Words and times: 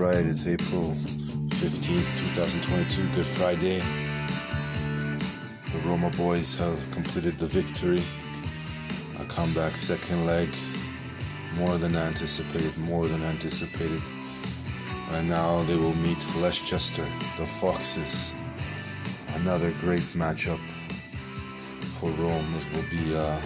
right, 0.00 0.24
it's 0.24 0.48
April 0.48 0.96
15th, 1.60 2.32
2022, 2.34 3.16
Good 3.16 3.26
Friday. 3.26 3.80
The 5.72 5.86
Roma 5.86 6.08
boys 6.16 6.56
have 6.56 6.90
completed 6.90 7.34
the 7.34 7.44
victory. 7.44 8.00
A 9.20 9.28
comeback 9.28 9.72
second 9.72 10.24
leg, 10.24 10.48
more 11.58 11.76
than 11.76 11.94
anticipated, 11.96 12.72
more 12.78 13.08
than 13.08 13.22
anticipated. 13.24 14.00
And 15.10 15.28
now 15.28 15.62
they 15.64 15.76
will 15.76 15.96
meet 15.96 16.16
Leicester, 16.40 17.04
the 17.36 17.46
Foxes. 17.60 18.32
Another 19.42 19.70
great 19.84 20.08
matchup 20.16 20.60
for 22.00 22.08
Rome. 22.12 22.46
This 22.52 22.64
will 22.72 22.88
be 23.04 23.12
a 23.12 23.38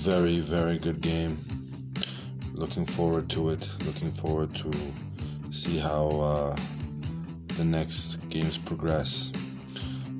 very, 0.00 0.38
very 0.38 0.78
good 0.78 1.02
game 1.02 1.36
looking 2.54 2.86
forward 2.86 3.28
to 3.30 3.50
it. 3.50 3.68
Looking 3.84 4.10
forward 4.10 4.50
to 4.56 4.70
see 5.52 5.78
how 5.78 6.08
uh, 6.20 6.56
the 7.58 7.64
next 7.64 8.28
games 8.30 8.56
progress. 8.56 9.30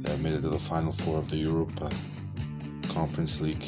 They 0.05 0.15
made 0.23 0.35
it 0.35 0.43
to 0.43 0.51
the 0.51 0.59
final 0.59 0.93
four 0.93 1.17
of 1.17 1.31
the 1.31 1.37
Europa 1.37 1.89
Conference 2.93 3.41
League. 3.41 3.65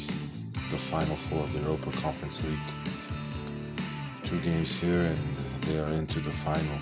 The 0.53 0.77
final 0.77 1.15
four 1.15 1.41
of 1.41 1.51
the 1.53 1.61
Europa 1.61 1.89
Conference 1.97 2.45
League. 2.45 2.67
Two 4.23 4.39
games 4.41 4.79
here, 4.79 5.01
and 5.01 5.17
they 5.65 5.79
are 5.79 5.91
into 5.93 6.19
the 6.19 6.31
final. 6.31 6.77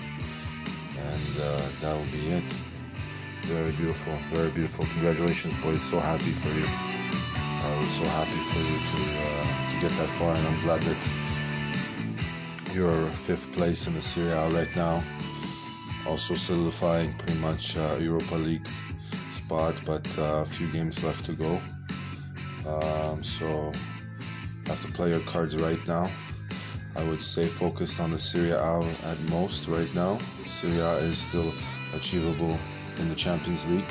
And 1.00 1.32
uh, 1.40 1.64
that 1.80 1.92
will 1.96 2.12
be 2.12 2.28
it. 2.36 2.44
Very 3.48 3.72
beautiful, 3.72 4.12
very 4.36 4.50
beautiful. 4.52 4.84
Congratulations, 4.92 5.56
boys. 5.62 5.80
So 5.80 5.98
happy 5.98 6.32
for 6.32 6.52
you. 6.52 6.68
I 6.68 7.76
was 7.80 7.88
so 7.88 8.04
happy 8.04 8.40
for 8.52 8.60
you 8.60 8.76
to 8.84 9.00
uh, 9.16 9.44
to 9.72 9.74
get 9.80 9.92
that 9.96 10.10
far, 10.20 10.36
and 10.36 10.44
I'm 10.46 10.60
glad 10.60 10.80
that 10.82 10.98
you're 12.74 13.06
fifth 13.06 13.52
place 13.52 13.86
in 13.86 13.94
the 13.94 14.02
Serie 14.02 14.30
A 14.30 14.48
right 14.48 14.74
now. 14.74 15.00
Also 16.08 16.34
solidifying 16.34 17.12
pretty 17.14 17.38
much 17.38 17.76
uh, 17.76 17.96
Europa 18.00 18.34
League 18.34 18.66
spot, 19.30 19.80
but 19.86 20.06
uh, 20.18 20.42
a 20.42 20.44
few 20.44 20.66
games 20.72 21.04
left 21.04 21.24
to 21.26 21.32
go. 21.32 21.60
Um, 22.66 23.22
so 23.22 23.46
have 24.66 24.84
to 24.84 24.92
play 24.92 25.10
your 25.10 25.20
cards 25.20 25.56
right 25.62 25.78
now. 25.86 26.10
I 26.96 27.04
would 27.04 27.22
say 27.22 27.44
focused 27.44 28.00
on 28.00 28.10
the 28.10 28.18
Serie 28.18 28.50
A 28.50 28.78
at 28.78 29.18
most 29.30 29.68
right 29.68 29.90
now. 29.94 30.16
Serie 30.16 30.80
A 30.80 30.94
is 30.96 31.18
still 31.18 31.52
achievable 31.94 32.58
in 32.98 33.08
the 33.08 33.14
Champions 33.14 33.70
League, 33.70 33.90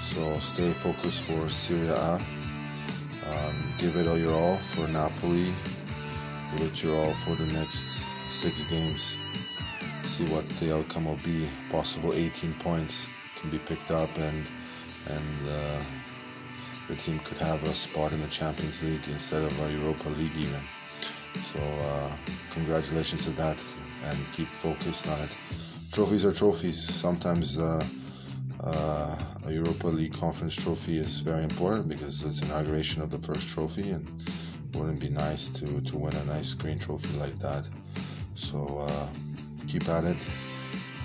so 0.00 0.20
stay 0.40 0.70
focused 0.72 1.22
for 1.22 1.48
Serie 1.48 1.88
A. 1.88 2.14
Um, 2.14 3.54
give 3.78 3.96
it 3.96 4.06
all 4.06 4.18
your 4.18 4.34
all 4.34 4.56
for 4.56 4.86
Napoli 4.92 5.52
it 6.52 6.82
your 6.82 6.96
all 6.96 7.12
for 7.12 7.34
the 7.34 7.46
next 7.54 8.04
six 8.30 8.64
games. 8.64 9.18
See 10.06 10.24
what 10.32 10.48
the 10.60 10.76
outcome 10.76 11.06
will 11.06 11.20
be. 11.24 11.48
Possible 11.68 12.12
18 12.12 12.54
points 12.54 13.20
can 13.34 13.50
be 13.50 13.58
picked 13.58 13.90
up, 13.90 14.16
and 14.16 14.50
and 15.10 15.48
uh, 15.48 15.80
the 16.88 16.96
team 16.96 17.18
could 17.20 17.38
have 17.38 17.62
a 17.62 17.68
spot 17.68 18.12
in 18.12 18.20
the 18.20 18.28
Champions 18.28 18.82
League 18.82 19.06
instead 19.08 19.42
of 19.42 19.52
a 19.60 19.72
Europa 19.72 20.08
League 20.08 20.36
even. 20.36 20.60
So 21.34 21.60
uh, 21.82 22.16
congratulations 22.50 23.24
to 23.24 23.30
that, 23.32 23.58
and 24.04 24.18
keep 24.32 24.48
focused 24.48 25.08
on 25.08 25.18
it. 25.20 25.32
Trophies 25.92 26.24
are 26.24 26.32
trophies. 26.32 26.78
Sometimes. 26.82 27.58
Uh, 27.58 27.82
uh, 28.66 29.16
a 29.46 29.52
Europa 29.52 29.88
League 29.88 30.14
conference 30.14 30.56
trophy 30.56 30.96
is 30.96 31.20
very 31.20 31.44
important 31.44 31.86
because 31.88 32.22
it's 32.24 32.48
inauguration 32.48 33.02
of 33.02 33.10
the 33.10 33.18
first 33.18 33.48
trophy 33.48 33.90
and 33.90 34.08
wouldn't 34.74 35.00
be 35.00 35.08
nice 35.08 35.48
to, 35.50 35.80
to 35.80 35.98
win 35.98 36.14
a 36.14 36.24
nice 36.26 36.54
green 36.54 36.78
trophy 36.78 37.18
like 37.18 37.38
that. 37.38 37.68
So 38.34 38.86
uh, 38.86 39.08
keep 39.66 39.88
at 39.88 40.04
it. 40.04 40.16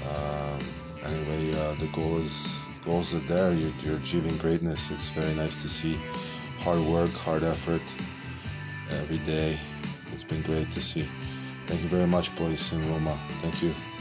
Um, 0.09 0.59
anyway, 1.05 1.51
uh, 1.59 1.73
the 1.75 1.89
goal 1.93 2.17
is 2.17 2.59
goals 2.85 3.13
are 3.13 3.25
there. 3.27 3.53
You're, 3.53 3.73
you're 3.81 3.97
achieving 3.97 4.35
greatness. 4.37 4.91
It's 4.91 5.09
very 5.09 5.33
nice 5.35 5.61
to 5.61 5.69
see 5.69 5.97
hard 6.59 6.79
work, 6.91 7.11
hard 7.11 7.43
effort 7.43 7.83
every 9.01 9.19
day. 9.25 9.59
It's 10.13 10.23
been 10.23 10.41
great 10.41 10.71
to 10.71 10.79
see. 10.79 11.03
Thank 11.67 11.81
you 11.83 11.89
very 11.89 12.07
much, 12.07 12.35
boys 12.35 12.73
in 12.73 12.81
Roma. 12.91 13.13
Thank 13.41 13.61
you. 13.61 13.98